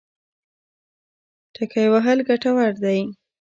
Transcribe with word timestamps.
ټکی 1.53 1.85
وهل 1.93 2.19
ګټور 2.29 2.71
دی. 2.83 2.99